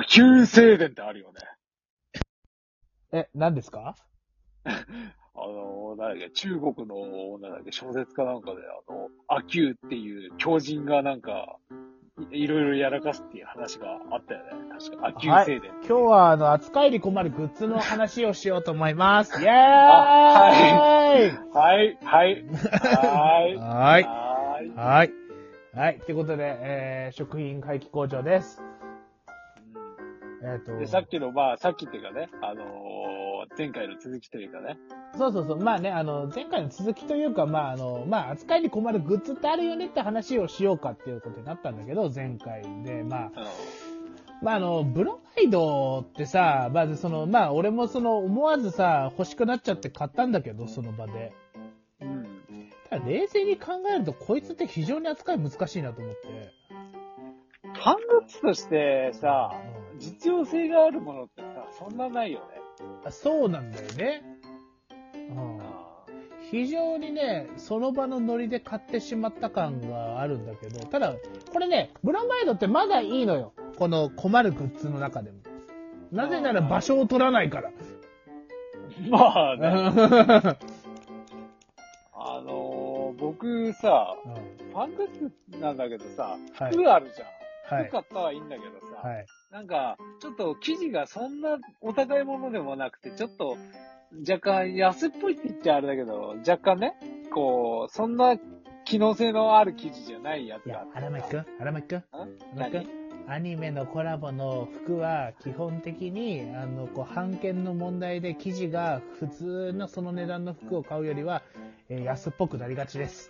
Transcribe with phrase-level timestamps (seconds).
[0.00, 1.40] あ、旧静電ってあるよね。
[3.12, 3.94] え、何ですか？
[4.64, 8.58] あの、なんだっけ、中国の、なんだっけ、小説家なんかで、
[8.88, 11.56] あの、アキューっていう狂人がなんか、
[12.32, 14.50] いいろいろやらかすっていう話があったよね。
[14.76, 15.70] 確か、アキュー静電。
[15.70, 19.40] 今日は、あの、扱いに困るグッズの話をしようと思います。
[19.40, 19.50] イェーイ！
[19.54, 22.44] はい、はい、はい。
[22.44, 23.56] はい。
[23.56, 24.04] はい。
[24.74, 25.10] はい。
[25.74, 26.00] はい。
[26.00, 26.14] とい。
[26.14, 28.60] うことで、えー、食品回帰工場です。
[30.42, 32.98] えっ、とで、さっきの、まあ、さっきっていうかね、あのー
[33.56, 34.78] 前回の続きというかね。
[35.16, 35.58] そうそうそう。
[35.58, 43.32] まあね、あの、前回の続きというか、まああの、まあ扱いに困るグッズってあるよねって話をしようかっていうことになったんだけど、前回で、まあ、うん
[44.42, 51.32] まああの、ブロマイドってさ、まずその、まあ俺もその、思わずさ、欲しくなっちゃって買ったんだけど、その場で。
[52.00, 52.26] うん。
[52.88, 56.52] ただ冷静に考えると、こいつって非常に扱い難しいなと思って。
[57.74, 62.44] ファングッズとしてさ、うん実用性があるものってさ、そんなないよね。
[63.04, 64.22] あそうなんだよね。
[65.30, 65.58] うん。
[66.50, 71.14] 非常にね、その場のノリで買ってしまった感があるんだけど、ただ、
[71.52, 73.52] これね、ブロマイドってまだいいのよ。
[73.76, 75.38] この困るグッズの中でも。
[76.10, 77.70] なぜなら場所を取らないから。
[79.10, 79.70] まあね、う
[82.14, 87.76] あのー僕さ、んファングッズなんだけどさ、はい服あるじゃん。
[87.78, 87.92] はい服。
[87.92, 89.26] 買ったはいいんだけどさ、はい。
[89.50, 93.56] なんか、ちょっと生地がそんなお高いものでもなくて、ちょっと
[94.28, 96.94] 若干安っぽいって言っちゃあれだけど、若干ね、
[97.32, 98.36] こう、そんな
[98.84, 101.46] 機能性のある生地じゃないやつがあ荒牧くん？
[101.60, 101.98] 荒牧くん？
[101.98, 102.84] ん荒牧く何？
[102.84, 102.98] ん
[103.30, 111.42] アニメのコラボの服は基本的に、あの、こう、版権の問題で生地が普通のその値段の服を買うよりは、
[111.90, 113.28] えー安っぽくなりがちです。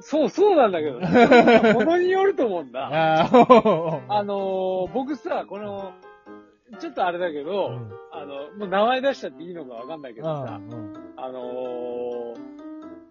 [0.00, 2.88] そう、そうなんだけど、ね、 ものによると思うんだ。
[3.22, 5.92] あーあのー僕さ、この、
[6.78, 12.52] ちょっとあれだけど、うんあの、もう名前出しちゃっていいのかわかんないけどさ、うんあのー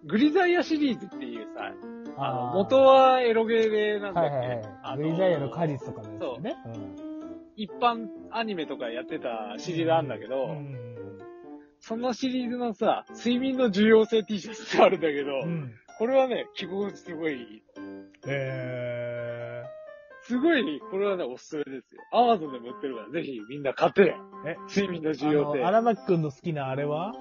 [0.03, 1.71] グリザイアシリーズっていうさ、
[2.17, 4.61] あの元はエロゲーでなんだっけ、はいはいはい。
[4.81, 6.55] あグリザイアの果実とかのやつだよね。
[7.55, 10.75] 一般アニメとかやってたシリーズあるんだけど、うん
[11.83, 15.71] そのシリーズのさ、睡眠の重要性 T シャツってあるんだけど、うん。
[16.01, 17.61] これはね、着心地すごい。
[18.25, 19.63] え
[20.23, 22.01] すごい、これはね、おすすめですよ。
[22.11, 24.15] アマゾンでも売ってるから、ぜひみんな買ってね。
[24.45, 25.67] ー、え、睡眠のあ重要性の、。
[25.67, 27.13] 荒牧くんの好きなあれは？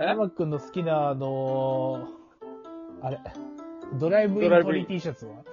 [0.00, 0.04] え？
[0.04, 3.20] 荒牧くんの好きなあのー、あれ、
[4.00, 5.44] ドライブイントリ T シャツは？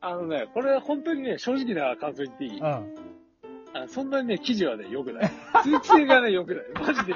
[0.00, 2.58] あのね、これ本当にね、正直な感想言っていい？
[2.58, 2.64] うん。
[2.64, 5.30] あそんなにね、生地はね、良くない。
[5.62, 6.64] 通気性がね、良くない。
[6.80, 7.12] マジで。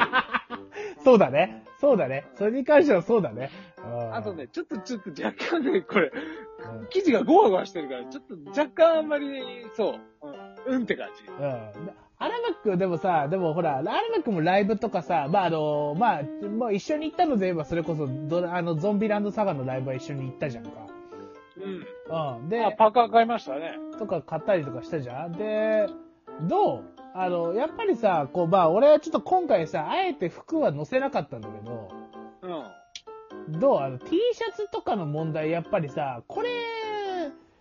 [1.05, 1.65] そうだね。
[1.81, 2.27] そうだね。
[2.37, 3.50] それに関してはそうだね。
[3.78, 9.27] うんあとね、、ちょっと、ちょっと若干ね、これ、うん生地がゴワゴワしてるから、ちょっと若干あんまり、
[9.77, 10.28] そう、
[10.69, 11.25] うん、うんって感じ。
[11.31, 11.87] うん。
[11.87, 20.71] で荒牧くんでもさ、でもほら、荒牧くんもライブとかさ、まああの、まあ、もう一緒に行ったので言えばそれこそドラ、あの、ゾンビランドサガのライブは一緒に行ったじゃんか。
[21.56, 22.37] うん。
[22.43, 22.49] うん。
[22.50, 23.72] で、あ、パーカー買いましたね。
[23.99, 25.87] とか買ったりとかしたじゃんで、
[26.43, 27.00] どう？
[27.15, 31.88] あの、やっぱりさ、こう、まあ、俺はちょっと今回さ、あえて服は載せなかったんだけど、
[33.48, 33.59] うん。
[33.59, 33.78] どう？
[33.78, 36.48] あの、T シャツとかの問題、やっぱりさ、これ、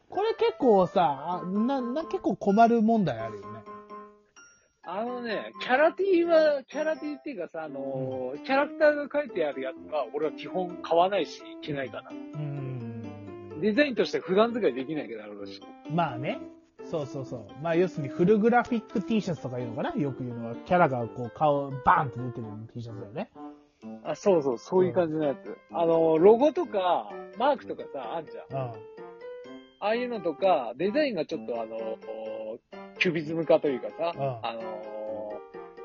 [0.10, 3.60] これ結構さ、あな、な、結構困る問題あるよね。
[4.84, 12.10] あのね、キャラ T は、キャラ T っていうかさ、あのーキャラクターが書いてあるやつは、俺は基本買わないし、着ないかな。
[12.10, 13.62] うーん。
[13.62, 15.62] デザインとして普段使いできないけど、あるし。
[15.92, 16.40] まあね。
[16.90, 17.48] そうそうそう。
[17.62, 19.94] まあ、要するにフルグラフィック T シャツとかいうのかな？
[19.96, 23.30] よく言うのは、キャラがこう、顔、バーンって出てる T シャツだよね。
[24.04, 25.58] あ、そうそう、そういう感じのやつ。
[25.72, 28.58] あのーロゴとか、マークとかさ、あんじゃん。
[28.58, 28.72] うん。
[28.72, 28.76] あ
[29.80, 35.40] あいうのとか、デザインがちょっとあのーキュビズム化というかさ、うんあのー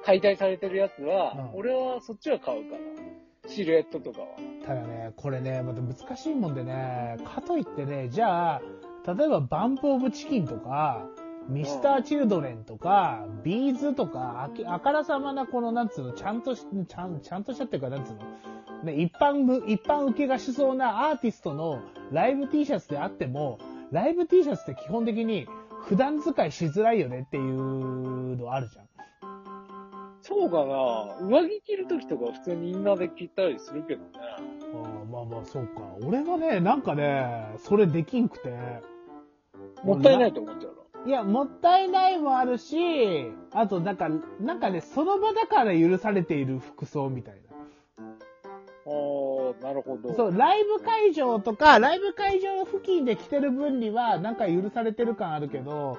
[0.04, 3.50] 解体されてるやつは、うん俺はそっちは買うかな。
[3.50, 4.26] シルエットとかは。
[4.66, 8.62] ただね、これね、また難しいもんでね、かといってね、じゃあ、
[9.06, 11.06] 例えばバンプオブチキンとか、
[11.48, 18.20] ミスターチルドレンとか、ビーズとか、あきあからさまなこの、なんつうの、ちゃんとし、ちゃん、ちゃんとしたっていうか、なんつうの、
[18.84, 23.58] ね、一般む、一般受けがしそうなアーティストのライブ T シャツであっても、
[23.90, 25.46] ライブ T シャツって基本的に
[25.82, 28.84] 普段使いしづらいよねっていうのあるじゃん。
[30.22, 34.10] そうかな上着着るときとか普通にインナーで着たりするけどね。
[34.16, 34.38] あ
[35.02, 35.82] あまあまあ、そうか。
[36.02, 38.93] 俺はね、なんかね、それできんくて。
[39.84, 41.06] もったいないと思っちゃうの。
[41.06, 44.08] いや、もったいないもあるし、あと、なんか、
[44.40, 47.40] なんかね、その場だから許されている服装みたいな。
[48.86, 50.14] おなるほど。
[50.14, 55.98] そう、ライブ会場とか、ライブ会場付近で着てる分には、なんか許されてる感あるけど、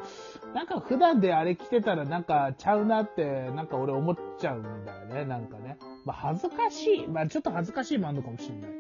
[0.54, 5.78] なんか普段であれ着てたらなんかちゃうなって、なんか俺思っちゃうんだよね、なんかね。
[6.04, 7.08] まあ恥ずかしい。
[7.08, 8.72] まあちょっと恥ずかしいもあるのかもしれない。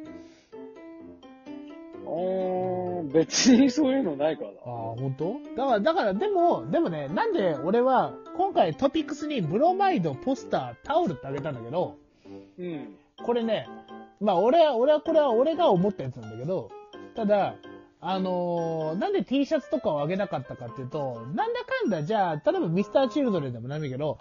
[2.05, 4.49] うーん、別にそういうのないかな。
[4.49, 5.39] ああ、本当？
[5.55, 11.95] だから、だから、でも、でもね、なんで俺は、今回トピックスにブロマイド、ポスター、タオルってあげたんだけど、
[12.59, 12.95] うん。
[13.23, 13.67] これね、
[14.21, 16.69] まあ俺は、俺はこれは俺が思ったやつなんだけど、
[17.15, 17.55] ただ、
[18.01, 24.19] あのーなんで T シャツとかをあげなかったかっていうと、なんだかんだ、じゃあ、例えばミスターチルドレンでもないけど、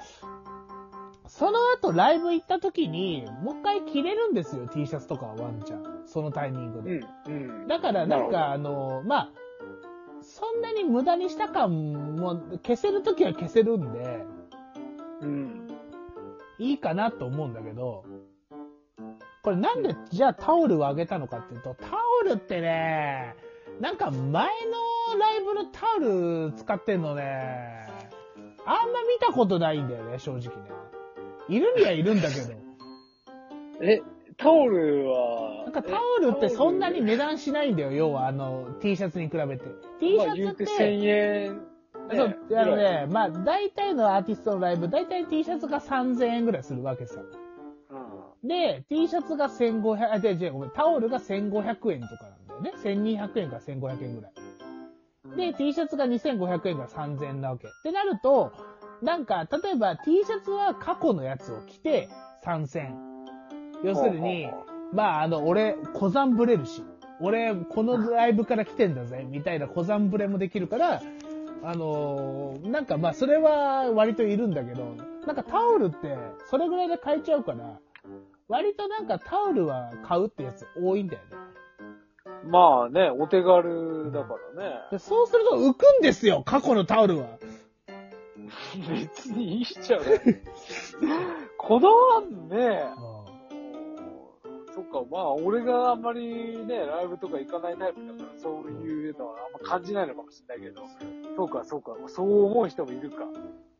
[1.26, 6.03] その後ライブ行った時に、もう一回着れるんですよ、T シャツとかはワンちゃん。
[6.06, 7.00] そのタイミングで。
[7.26, 7.32] うん。
[7.32, 7.67] うん。
[7.67, 9.31] だからなんかあの、まあ、
[10.23, 14.25] そんなに無駄にした感も消せるときは消せるんで、
[15.23, 15.69] うん。
[16.59, 18.05] いいかなと思うんだけど、
[19.43, 21.91] これなんでじゃあタオルをあげたのかっていうと、タ
[22.23, 23.35] オルってね、
[23.81, 25.99] なんか前のライブのタオ
[26.47, 27.87] ル使ってんのね、
[28.67, 30.70] あんま見たことないんだよね、正直ね。
[31.49, 32.52] いるにはいるんだけど。
[33.81, 34.02] え、
[34.37, 39.64] タオルは、なんかタオルってそんなに値段しないんだよ、要はあの T シャツに比べて。
[40.00, 41.75] T シまあ言うャツってて、1000円。
[42.12, 47.20] そう、あのね、まあ、大体のアーティストのライブ、大体 T シャツが3000円ぐらいするわけさ。
[48.43, 48.49] うん。
[48.49, 52.73] で、T シャツが1500、あ、違う違う、ごめん、タオルが1500円とかなんだよね。
[52.82, 54.32] 1200円から1500円ぐらい。
[55.37, 57.67] で、T シャツが2500円から3000円なわけ。
[57.67, 58.52] ってなると、
[59.05, 62.09] なんか、例えば T シャツは過去のやつを着て
[62.45, 62.89] 3000。
[63.85, 64.49] 要するに
[64.93, 66.83] まあ、あの、俺、小山ぶれるし、
[67.21, 71.03] 俺、このライブから来てんだぜ、みたいな小山ぶれもできるから、
[71.62, 74.97] あのーなんかまあ、それは割といるんだけど、
[75.27, 76.17] なんかタオルって、
[76.51, 77.79] それぐらいで買えちゃうから、
[78.49, 81.37] 割となんかタオルは買うってやつ多いんだよね。
[82.47, 84.75] まあね、お手軽だからね。
[84.91, 87.39] でそうすると浮くんですよ、過去のタオルは。
[88.88, 90.06] 別にいいじゃない。
[91.56, 92.85] こだわんね。
[94.75, 100.82] そっか、まあ、俺があんまりね、ライブとか行かないタイプだから、そういうのはあんま感じないのかもしれないけど、
[101.37, 103.25] そうか、そうか、そう思う人もいるか。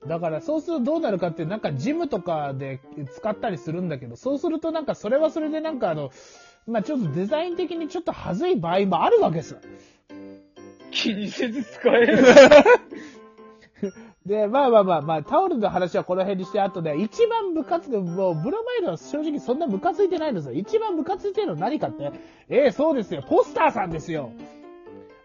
[0.06, 2.81] だからそうするとどうなるかって、なんかジムとかで
[3.12, 6.11] 使ったりするんだけど、そうするとなんかそれはそれでなんかあの、
[6.66, 9.56] まあちょっとデザイン的にちょっと恥ずい場合もあるわけさ。
[10.93, 12.19] 気にせず使える。
[14.26, 20.55] で、まあまあまあまあ、タオルの話はこの辺にして、あとね、一番ムカつく、もう、ブロマイドは正直そんなムカついてないんですよ。
[20.55, 22.11] 一番ムカついてるの何かって、
[22.49, 24.31] ええそうですよ、ポスターさんですよ。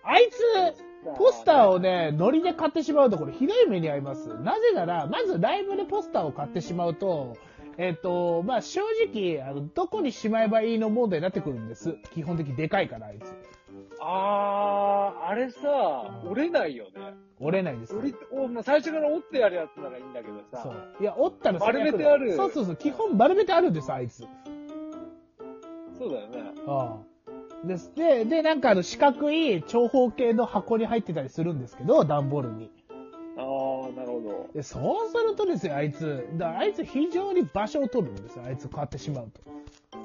[0.04, 4.28] あいつ、ポスターをね、ノリで買ってしまうとこれひどい目に遭います。
[4.42, 7.38] なぜなら、まずライブでポスターを買ってしまうと、
[7.80, 11.96] えっ、と、まあ正直、あの、どこにしまえばいいの問題になってくるんです。
[12.14, 13.34] 基本的にでかいから、あいつ。
[14.02, 16.92] あー、あれさ、折れないよね。
[17.40, 18.00] 折れないんですよ。
[18.00, 20.70] 折り、お最初から折ってやるやつならいいんだけどそさ。
[21.00, 21.02] う。
[21.02, 22.76] いや、折ったら丸めてあるそうそうそう。
[22.76, 24.28] 基本丸めてあるんです、あいつ。
[25.98, 26.52] そうだよね。
[26.68, 26.98] あ
[27.64, 27.66] あ。
[27.66, 27.94] です。
[27.96, 32.70] で、で、なんかあの四角い長方形の箱に入ってたりするんですけど、段ボールに。
[34.30, 34.50] ど。
[34.54, 36.28] で、そうするとですよ、あいつ。
[36.34, 39.42] だあいつ非常に場所を取るんですよ、あいつ買ってしまうと。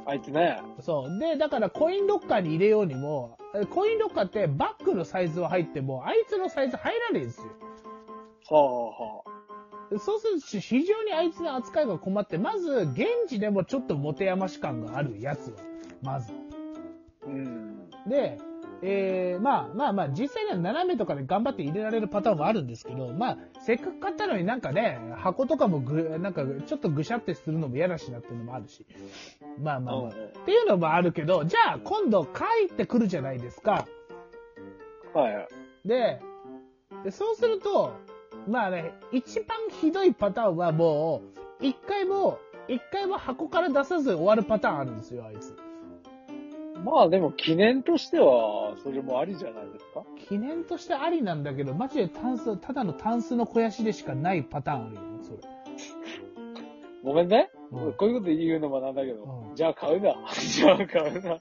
[0.06, 0.60] あいつね。
[0.80, 1.18] そう。
[1.18, 7.46] で、だからコインロッカーに入れようにも、えコインロッカーってバッグのサイズは入っても、あいつのサイズ入らねえんですよ。
[8.50, 9.24] はあは
[9.90, 15.56] でそうすると非常にあいつの扱いが困って、まず現地でもちょっと持て余し感があるやつは、
[16.02, 16.32] まず。
[16.32, 17.26] あ。
[17.26, 17.90] うん。
[18.06, 18.38] で、
[18.86, 28.84] えー、まあまあまあ、実際には斜めとかで頑張って入れられるパターンもあるんですけど、まあ、せっかく買ったのになんかね、箱とかもぐ、なんかちょっとぐしゃってするのも嫌だしなっていうのもあるし。
[29.58, 30.10] まあまあまあ。
[30.10, 30.12] っ
[30.44, 33.86] ていうのもあるけど、じゃあ今度帰ってくるじゃないですか。
[35.14, 35.48] はいはい。
[35.86, 36.20] で、
[37.04, 37.94] でそうすると、
[38.46, 41.22] まあね、一番ひどいパターンはも
[41.60, 42.38] う、一回も、
[42.68, 45.56] 一回も箱から出さず終わるパターンあるんですよ、あいつ。
[46.82, 55.38] まあでも記念としては、それもありじゃないですか記念としてありなんだけど、マジでタンス、ただのタンスの肥やしでしかないパターンあるよ、それ。
[57.04, 57.50] ごめんね。
[57.70, 60.14] うんこういうこと言うのもなんだけど、うんじゃあ買うな。
[60.34, 61.40] じゃあ買うな。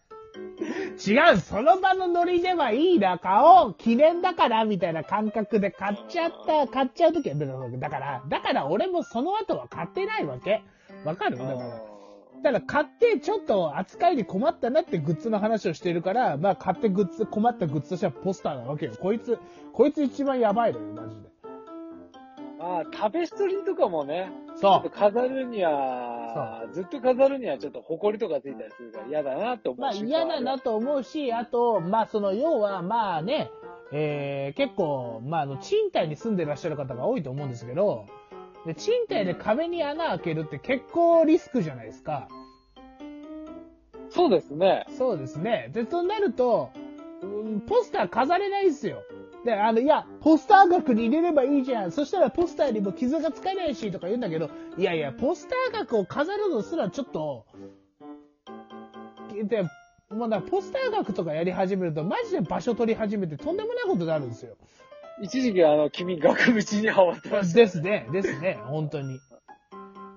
[1.05, 10.63] 違う、その場のノリではいいな、買おう、記念だから、みたいな感覚で買っちゃった、買っちゃうときはだから、だから俺もその後は買ってないわけ。
[11.05, 11.37] わかる？
[11.37, 11.92] だから。
[12.43, 18.93] ただ買ってちょっと扱いに困ったなってグッズの話をしているから、まあ買ってグッズ、困ったグッズとしてはポスターなわけよ。
[18.99, 19.39] こいつ、
[19.71, 21.29] こいつ一番やばいのよ、マジで。
[22.59, 33.51] ああ、タペストリーとかもね、そっと飾るには、ずっと飾るにはちょっと埃とかついたりするから嫌だなって思うまあ嫌だなと思うし、あと、まあその要はまあね、
[33.93, 38.05] えー、結構、まああの賃貸に住んでらっしゃる方が多いと思うんですけど、
[38.65, 42.27] で賃貸で壁に穴開けるって結構リスクじゃないですか。
[44.09, 44.85] そうですね。
[44.97, 45.69] そうですね。
[45.73, 46.71] で、となると、
[47.23, 49.03] うんポスター飾れないんですよ。
[49.43, 51.91] で、あの、いや、ポスター額に入れればいいじゃん。
[51.91, 57.45] そしたらポスターにも傷がつかないし、とか言うんだけど、いやいや、ポスター額を飾るのすらちょっと、
[59.43, 59.63] で、
[60.09, 64.55] もうだポスター額とかやり始めると、マジで場所取り始めてとんでもないことになるんですよ。
[65.21, 67.59] 一時期あの、君、額縁にハマってました。
[67.59, 69.19] ですね、ですね、本当に。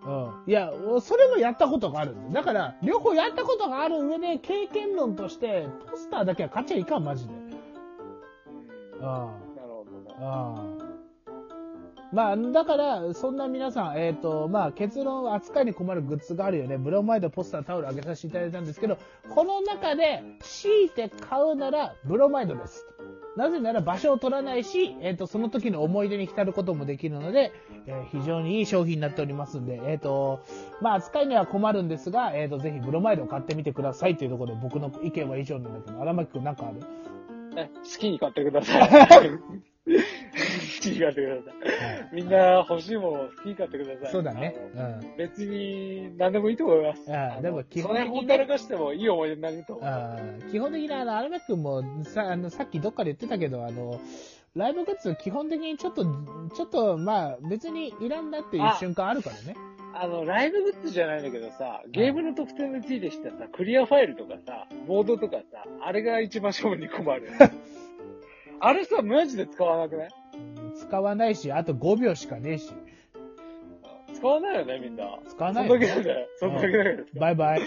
[0.07, 0.43] うん。
[0.47, 2.35] いや、それもやったことがあるんで。
[2.35, 7.35] だから、両方やったことがある上で、経験論として、ポスターだけは買っちゃいかん、マジで。
[7.35, 9.01] うん。
[9.03, 10.15] なるほどね。
[10.21, 10.87] ああ
[12.13, 16.79] まあ、だから、そんな皆さん、えっ、と、まあ、結論、扱いに困るグッズがあるよね。
[16.79, 18.97] ブロマイド、ポスター、タオルあげさせていただいたんですけど、
[19.29, 22.87] この中で、強いて買うなら、ブロマイドです。
[23.37, 27.53] なぜなら場所を取らないし、えっ、と、その時の思い出に浸ることもできるので、
[27.87, 30.41] えー非常にいい商品になっておりますんで、えっ、と、
[30.81, 36.81] まあ、扱いには困るんですが、えっ、と、ぜひブロマイドを買ってみてくださいというところで、僕の意見は以上なんだけど、荒牧くんなんかある？
[37.55, 38.85] ね好きに買ってくださ
[39.25, 39.31] い。
[40.91, 42.09] 好きに買ってください。
[42.15, 44.13] みんな欲しいものを好きに買ってください。
[44.13, 44.55] そうだね。
[44.75, 45.17] うん。
[45.17, 47.13] 別に何でもいいと思います。
[47.15, 49.85] ああでも基本的にほったらかしてもいい思い出になると思う。
[49.85, 54.01] あー基本的にあの、荒牧くんもさ、あの、さっきどっかで言ってたけど、あの、
[54.55, 59.55] ライブグッズ基本的にちょっと、ちょっと、まあ、別にいらんなっていう瞬間あるからね。
[59.99, 67.29] あの、ライブグッズじゃないんだけどさ、ゲームの特典についてしたさ、クリアファイルとかさ、ボードとかさ、あれが一番勝負に困る。
[68.61, 70.09] あれさ、マジで使わなくない？
[70.09, 70.26] うん
[70.77, 72.73] 使わないし、あと5秒しかねえし。
[74.15, 75.19] 使わないよね、みんな。
[75.29, 76.29] 使わないそよねんだけだよ。
[76.39, 77.05] そんだけだよ。
[77.19, 77.61] バイバイ。